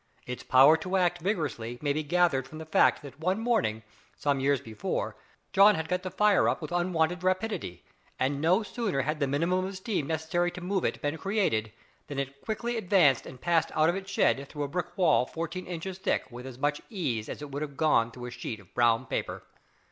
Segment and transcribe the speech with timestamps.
[0.25, 3.83] Its power to act vigorously may be gathered from the fact that one morning,
[4.17, 5.15] some years before,
[5.53, 7.83] John had got the fire up with unwonted rapidity,
[8.17, 11.71] and no sooner had the minimum of steam necessary to move it been created,
[12.07, 15.67] than it quietly advanced and passed out of its shed through a brick wall fourteen
[15.67, 18.73] inches thick with as much ease as it would have gone through a sheet of
[18.73, 19.43] brown paper.